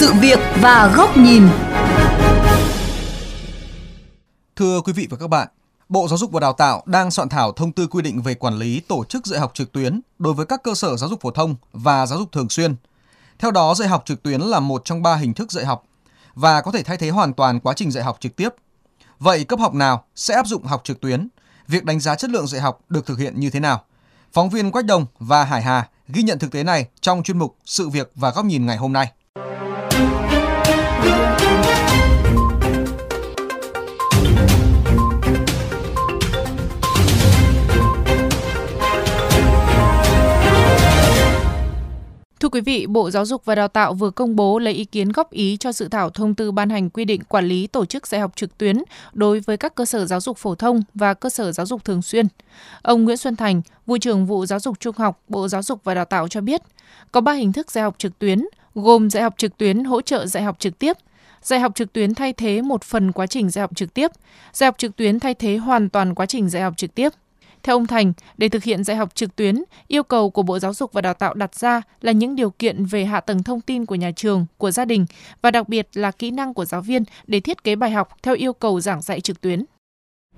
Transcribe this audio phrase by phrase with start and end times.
[0.00, 1.48] sự việc và góc nhìn.
[4.56, 5.48] Thưa quý vị và các bạn,
[5.88, 8.58] Bộ Giáo dục và Đào tạo đang soạn thảo thông tư quy định về quản
[8.58, 11.30] lý tổ chức dạy học trực tuyến đối với các cơ sở giáo dục phổ
[11.30, 12.74] thông và giáo dục thường xuyên.
[13.38, 15.84] Theo đó, dạy học trực tuyến là một trong ba hình thức dạy học
[16.34, 18.48] và có thể thay thế hoàn toàn quá trình dạy học trực tiếp.
[19.18, 21.28] Vậy cấp học nào sẽ áp dụng học trực tuyến?
[21.68, 23.84] Việc đánh giá chất lượng dạy học được thực hiện như thế nào?
[24.32, 27.56] Phóng viên Quách Đồng và Hải Hà ghi nhận thực tế này trong chuyên mục
[27.64, 29.12] Sự việc và góc nhìn ngày hôm nay.
[42.40, 45.12] Thưa quý vị, Bộ Giáo dục và Đào tạo vừa công bố lấy ý kiến
[45.12, 48.06] góp ý cho dự thảo thông tư ban hành quy định quản lý tổ chức
[48.06, 48.82] dạy học trực tuyến
[49.12, 52.02] đối với các cơ sở giáo dục phổ thông và cơ sở giáo dục thường
[52.02, 52.26] xuyên.
[52.82, 55.94] Ông Nguyễn Xuân Thành, vụ trưởng vụ giáo dục trung học, Bộ Giáo dục và
[55.94, 56.62] Đào tạo cho biết,
[57.12, 60.26] có 3 hình thức dạy học trực tuyến, gồm dạy học trực tuyến hỗ trợ
[60.26, 60.96] dạy học trực tiếp,
[61.42, 64.10] dạy học trực tuyến thay thế một phần quá trình dạy học trực tiếp,
[64.52, 67.12] dạy học trực tuyến thay thế hoàn toàn quá trình dạy học trực tiếp.
[67.62, 70.74] Theo ông Thành, để thực hiện dạy học trực tuyến, yêu cầu của Bộ Giáo
[70.74, 73.86] dục và Đào tạo đặt ra là những điều kiện về hạ tầng thông tin
[73.86, 75.06] của nhà trường, của gia đình
[75.42, 78.34] và đặc biệt là kỹ năng của giáo viên để thiết kế bài học theo
[78.34, 79.64] yêu cầu giảng dạy trực tuyến.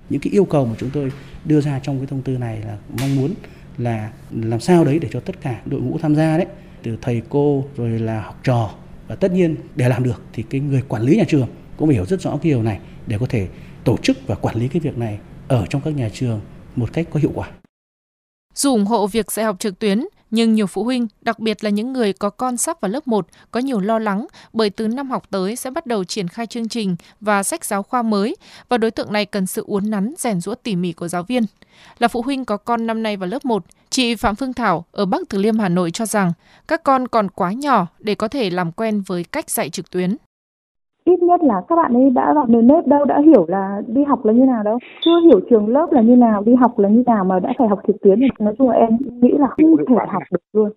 [0.09, 1.11] Những cái yêu cầu mà chúng tôi
[1.45, 3.33] đưa ra trong cái thông tư này là mong muốn
[3.77, 6.47] là làm sao đấy để cho tất cả đội ngũ tham gia đấy,
[6.83, 8.69] từ thầy cô rồi là học trò
[9.07, 11.95] và tất nhiên để làm được thì cái người quản lý nhà trường cũng phải
[11.95, 13.47] hiểu rất rõ cái điều này để có thể
[13.83, 16.41] tổ chức và quản lý cái việc này ở trong các nhà trường
[16.75, 17.51] một cách có hiệu quả.
[18.55, 21.69] Dù ủng hộ việc dạy học trực tuyến, nhưng nhiều phụ huynh, đặc biệt là
[21.69, 25.09] những người có con sắp vào lớp 1, có nhiều lo lắng bởi từ năm
[25.11, 28.35] học tới sẽ bắt đầu triển khai chương trình và sách giáo khoa mới
[28.69, 31.45] và đối tượng này cần sự uốn nắn, rèn rũa tỉ mỉ của giáo viên.
[31.99, 35.05] Là phụ huynh có con năm nay vào lớp 1, chị Phạm Phương Thảo ở
[35.05, 36.33] Bắc Từ Liêm Hà Nội cho rằng
[36.67, 40.17] các con còn quá nhỏ để có thể làm quen với cách dạy trực tuyến
[41.05, 44.03] ít nhất là các bạn ấy đã vào nền nếp đâu, đã hiểu là đi
[44.03, 44.79] học là như nào đâu.
[45.05, 47.67] Chưa hiểu trường lớp là như nào, đi học là như nào mà đã phải
[47.67, 48.19] học trực tuyến.
[48.19, 50.69] Thì nói chung là em nghĩ là không thể học được luôn.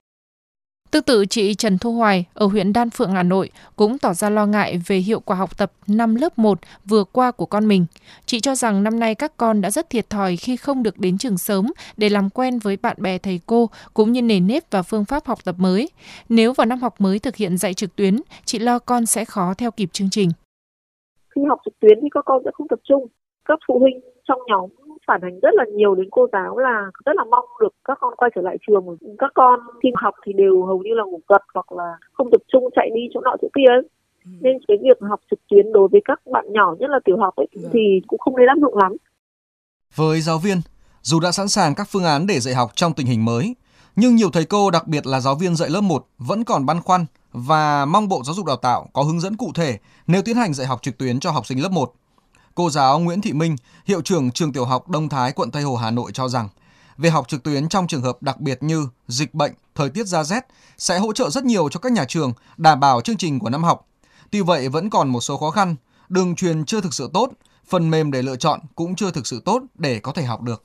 [0.91, 4.31] Tương tự chị Trần Thu Hoài ở huyện Đan Phượng, Hà Nội cũng tỏ ra
[4.31, 7.87] lo ngại về hiệu quả học tập năm lớp 1 vừa qua của con mình.
[8.27, 11.19] Chị cho rằng năm nay các con đã rất thiệt thòi khi không được đến
[11.19, 14.83] trường sớm để làm quen với bạn bè thầy cô cũng như nền nếp và
[14.83, 15.89] phương pháp học tập mới.
[16.29, 19.55] Nếu vào năm học mới thực hiện dạy trực tuyến, chị lo con sẽ khó
[19.59, 20.31] theo kịp chương trình.
[21.35, 23.07] Khi học trực tuyến thì các con sẽ không tập trung.
[23.45, 24.71] Các phụ huynh trong nhóm
[25.07, 28.15] phản ánh rất là nhiều đến cô giáo là rất là mong được các con
[28.17, 31.43] quay trở lại trường các con khi học thì đều hầu như là ngủ gật
[31.55, 33.83] hoặc là không tập trung chạy đi chỗ nọ chỗ kia ấy.
[34.25, 34.31] Ừ.
[34.41, 37.37] nên cái việc học trực tuyến đối với các bạn nhỏ nhất là tiểu học
[37.37, 37.69] ấy ừ.
[37.73, 38.97] thì cũng không nên áp dụng lắm
[39.95, 40.59] với giáo viên
[41.03, 43.55] dù đã sẵn sàng các phương án để dạy học trong tình hình mới
[43.97, 46.81] nhưng nhiều thầy cô đặc biệt là giáo viên dạy lớp 1 vẫn còn băn
[46.83, 50.37] khoăn và mong Bộ Giáo dục Đào tạo có hướng dẫn cụ thể nếu tiến
[50.37, 51.93] hành dạy học trực tuyến cho học sinh lớp 1.
[52.57, 53.57] Cô giáo Nguyễn Thị Minh,
[53.87, 56.49] hiệu trưởng trường tiểu học Đông Thái, quận Tây Hồ, Hà Nội cho rằng,
[56.97, 60.25] việc học trực tuyến trong trường hợp đặc biệt như dịch bệnh, thời tiết ra
[60.25, 60.41] rét
[60.77, 63.65] sẽ hỗ trợ rất nhiều cho các nhà trường đảm bảo chương trình của năm
[63.65, 63.87] học.
[64.31, 65.75] Tuy vậy vẫn còn một số khó khăn,
[66.09, 67.31] đường truyền chưa thực sự tốt,
[67.69, 70.63] phần mềm để lựa chọn cũng chưa thực sự tốt để có thể học được.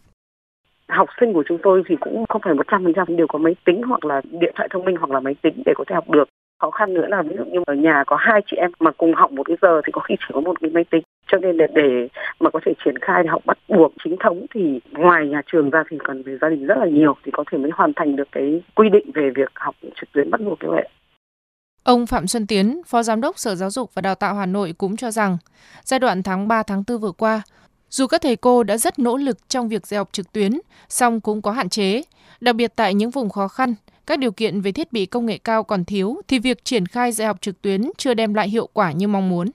[0.90, 3.40] Học sinh của chúng tôi thì cũng không phải một trăm phần trăm đều có
[3.40, 5.96] máy tính hoặc là điện thoại thông minh hoặc là máy tính để có thể
[5.96, 6.26] học được.
[6.62, 9.14] Khó khăn nữa là ví dụ như ở nhà có hai chị em mà cùng
[9.16, 11.58] học một cái giờ thì có khi chỉ có một cái máy tính cho nên
[11.58, 12.08] để để
[12.40, 15.84] mà có thể triển khai học bắt buộc chính thống thì ngoài nhà trường ra
[15.90, 18.28] thì cần về gia đình rất là nhiều thì có thể mới hoàn thành được
[18.32, 20.90] cái quy định về việc học trực tuyến bắt buộc như vậy.
[21.84, 24.74] Ông Phạm Xuân Tiến, Phó Giám đốc Sở Giáo dục và Đào tạo Hà Nội
[24.78, 25.38] cũng cho rằng,
[25.84, 27.42] giai đoạn tháng 3 tháng 4 vừa qua,
[27.90, 30.52] dù các thầy cô đã rất nỗ lực trong việc dạy học trực tuyến,
[30.90, 32.02] song cũng có hạn chế,
[32.42, 33.76] đặc biệt tại những vùng khó khăn,
[34.08, 37.12] các điều kiện về thiết bị công nghệ cao còn thiếu thì việc triển khai
[37.12, 39.48] dạy học trực tuyến chưa đem lại hiệu quả như mong muốn.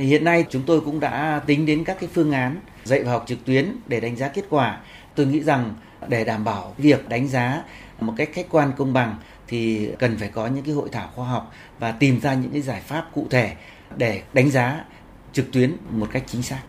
[0.00, 3.24] Hiện nay chúng tôi cũng đã tính đến các cái phương án dạy và học
[3.26, 4.80] trực tuyến để đánh giá kết quả.
[5.14, 5.74] Tôi nghĩ rằng
[6.08, 7.62] để đảm bảo việc đánh giá
[8.00, 9.16] một cách khách quan công bằng
[9.48, 12.60] thì cần phải có những cái hội thảo khoa học và tìm ra những cái
[12.60, 13.52] giải pháp cụ thể
[13.96, 14.84] để đánh giá
[15.32, 16.60] trực tuyến một cách chính xác.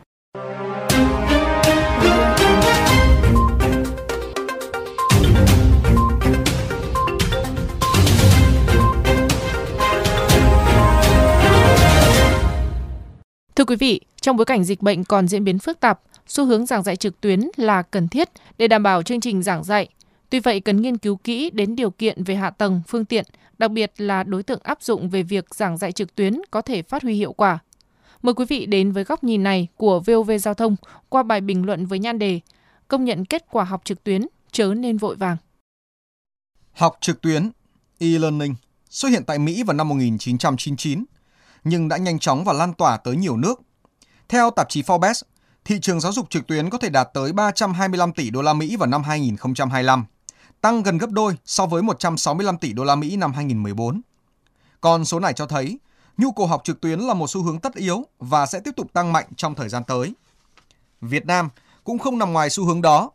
[13.61, 16.65] Thưa quý vị, trong bối cảnh dịch bệnh còn diễn biến phức tạp, xu hướng
[16.65, 19.89] giảng dạy trực tuyến là cần thiết để đảm bảo chương trình giảng dạy.
[20.29, 23.25] Tuy vậy, cần nghiên cứu kỹ đến điều kiện về hạ tầng, phương tiện,
[23.57, 26.81] đặc biệt là đối tượng áp dụng về việc giảng dạy trực tuyến có thể
[26.81, 27.59] phát huy hiệu quả.
[28.21, 30.75] Mời quý vị đến với góc nhìn này của VOV Giao thông
[31.09, 32.39] qua bài bình luận với nhan đề
[32.87, 35.37] Công nhận kết quả học trực tuyến, chớ nên vội vàng.
[36.71, 37.49] Học trực tuyến,
[37.99, 38.55] e-learning
[38.89, 41.05] xuất hiện tại Mỹ vào năm 1999,
[41.63, 43.61] nhưng đã nhanh chóng và lan tỏa tới nhiều nước.
[44.29, 45.21] Theo tạp chí Forbes,
[45.65, 48.75] thị trường giáo dục trực tuyến có thể đạt tới 325 tỷ đô la Mỹ
[48.75, 50.05] vào năm 2025,
[50.61, 54.01] tăng gần gấp đôi so với 165 tỷ đô la Mỹ năm 2014.
[54.81, 55.79] Còn số này cho thấy
[56.17, 58.93] nhu cầu học trực tuyến là một xu hướng tất yếu và sẽ tiếp tục
[58.93, 60.13] tăng mạnh trong thời gian tới.
[61.01, 61.49] Việt Nam
[61.83, 63.11] cũng không nằm ngoài xu hướng đó.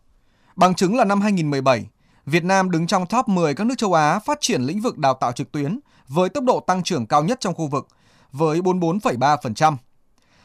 [0.56, 1.86] Bằng chứng là năm 2017,
[2.26, 5.14] Việt Nam đứng trong top 10 các nước châu Á phát triển lĩnh vực đào
[5.14, 5.78] tạo trực tuyến
[6.08, 7.88] với tốc độ tăng trưởng cao nhất trong khu vực
[8.32, 9.76] với 44,3%.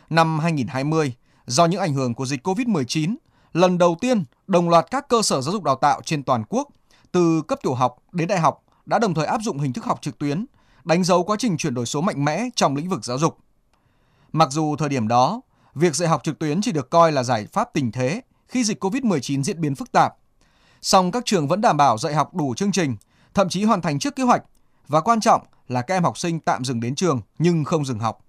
[0.09, 1.13] Năm 2020,
[1.45, 3.15] do những ảnh hưởng của dịch COVID-19,
[3.53, 6.67] lần đầu tiên đồng loạt các cơ sở giáo dục đào tạo trên toàn quốc
[7.11, 10.01] từ cấp tiểu học đến đại học đã đồng thời áp dụng hình thức học
[10.01, 10.45] trực tuyến,
[10.83, 13.37] đánh dấu quá trình chuyển đổi số mạnh mẽ trong lĩnh vực giáo dục.
[14.31, 15.41] Mặc dù thời điểm đó,
[15.75, 18.83] việc dạy học trực tuyến chỉ được coi là giải pháp tình thế khi dịch
[18.83, 20.15] COVID-19 diễn biến phức tạp,
[20.81, 22.95] song các trường vẫn đảm bảo dạy học đủ chương trình,
[23.33, 24.43] thậm chí hoàn thành trước kế hoạch
[24.87, 25.41] và quan trọng
[25.71, 28.25] là các em học sinh tạm dừng đến trường nhưng không dừng học.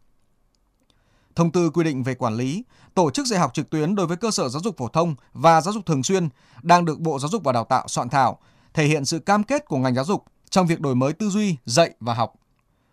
[1.34, 4.16] Thông tư quy định về quản lý, tổ chức dạy học trực tuyến đối với
[4.16, 6.28] cơ sở giáo dục phổ thông và giáo dục thường xuyên
[6.62, 8.38] đang được Bộ Giáo dục và Đào tạo soạn thảo,
[8.74, 11.56] thể hiện sự cam kết của ngành giáo dục trong việc đổi mới tư duy
[11.64, 12.34] dạy và học.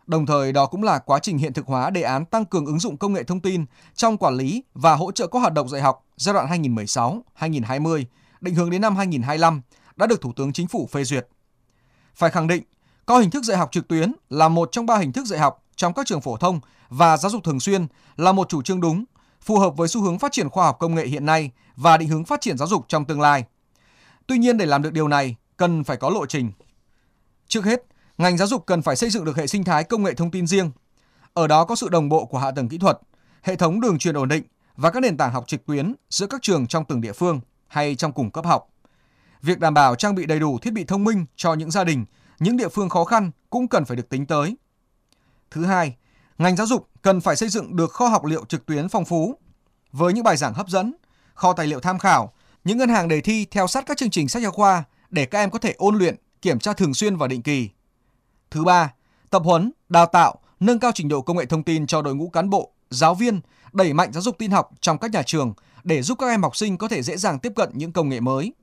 [0.08, 2.80] Đồng thời đó cũng là quá trình hiện thực hóa đề án tăng cường ứng
[2.80, 5.82] dụng công nghệ thông tin trong quản lý và hỗ trợ các hoạt động dạy
[5.82, 6.64] học giai đoạn
[7.40, 8.04] 2016-2020,
[8.42, 9.62] định hướng đến năm 2025
[9.96, 11.28] đã được Thủ tướng Chính phủ phê duyệt.
[12.16, 12.64] Phải khẳng định,
[13.10, 15.64] coi hình thức dạy học trực tuyến là một trong ba hình thức dạy học
[15.76, 16.60] trong các trường phổ thông
[16.90, 19.06] và giáo dục thường xuyên là một chủ trương đúng,
[19.42, 22.10] phù hợp với xu hướng phát triển khoa học công nghệ hiện nay và định
[22.10, 23.44] hướng phát triển giáo dục trong tương lai.
[24.28, 26.52] Tuy nhiên để làm được điều này, cần phải có lộ trình.
[27.48, 27.86] Trước hết,
[28.18, 30.48] ngành giáo dục cần phải xây dựng được hệ sinh thái công nghệ thông tin
[30.48, 30.72] riêng.
[31.34, 33.00] Ở đó có sự đồng bộ của hạ tầng kỹ thuật,
[33.42, 34.44] hệ thống đường truyền ổn định
[34.76, 37.96] và các nền tảng học trực tuyến giữa các trường trong từng địa phương hay
[37.96, 38.70] trong cùng cấp học.
[39.42, 42.06] Việc đảm bảo trang bị đầy đủ thiết bị thông minh cho những gia đình,
[42.40, 44.58] những địa phương khó khăn cũng cần phải được tính tới.
[45.52, 45.96] Thứ hai,
[46.38, 49.36] ngành giáo dục cần phải xây dựng được kho học liệu trực tuyến phong phú
[49.92, 50.94] với những bài giảng hấp dẫn,
[51.34, 52.34] kho tài liệu tham khảo,
[52.64, 55.40] những ngân hàng đề thi theo sát các chương trình sách giáo khoa để các
[55.40, 57.70] em có thể ôn luyện, kiểm tra thường xuyên và định kỳ.
[58.52, 58.94] Thứ ba,
[59.30, 62.30] tập huấn, đào tạo, nâng cao trình độ công nghệ thông tin cho đội ngũ
[62.30, 63.42] cán bộ, giáo viên,
[63.74, 65.54] đẩy mạnh giáo dục tin học trong các nhà trường
[65.84, 68.20] để giúp các em học sinh có thể dễ dàng tiếp cận những công nghệ
[68.20, 68.54] mới.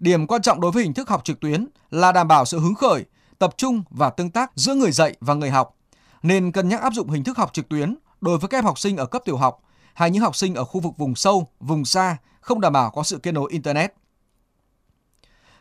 [0.00, 2.74] Điểm quan trọng đối với hình thức học trực tuyến là đảm bảo sự hứng
[2.74, 3.04] khởi,
[3.38, 5.76] tập trung và tương tác giữa người dạy và người học,
[6.22, 8.78] nên cân nhắc áp dụng hình thức học trực tuyến đối với các em học
[8.78, 9.60] sinh ở cấp tiểu học
[9.94, 13.02] hay những học sinh ở khu vực vùng sâu, vùng xa không đảm bảo có
[13.02, 13.94] sự kết nối internet.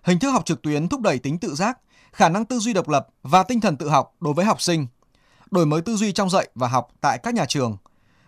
[0.04, 1.80] Hình thức học trực tuyến thúc đẩy tính tự giác,
[2.12, 4.88] khả năng tư duy độc lập và tinh thần tự học đối với học sinh,
[5.51, 7.78] đổi mới tư duy trong dạy và học tại các nhà trường.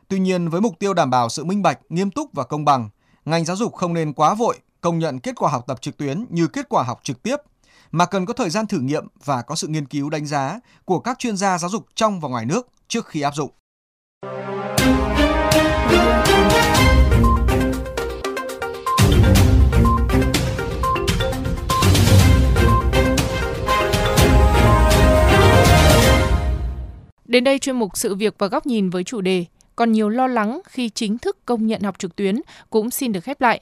[0.07, 2.89] Tuy nhiên, với mục tiêu đảm bảo sự minh bạch, nghiêm túc và công bằng,
[3.25, 6.25] ngành giáo dục không nên quá vội công nhận kết quả học tập trực tuyến
[6.29, 7.35] như kết quả học trực tiếp,
[7.91, 10.99] mà cần có thời gian thử nghiệm và có sự nghiên cứu đánh giá của
[10.99, 13.51] các chuyên gia giáo dục trong và ngoài nước trước khi áp dụng.
[27.25, 29.45] Đến đây chuyên mục sự việc và góc nhìn với chủ đề
[29.75, 33.23] còn nhiều lo lắng khi chính thức công nhận học trực tuyến cũng xin được
[33.23, 33.61] khép lại.